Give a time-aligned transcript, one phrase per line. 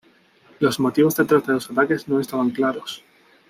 [0.59, 3.03] Los motivos detrás de los ataques no estaban claros.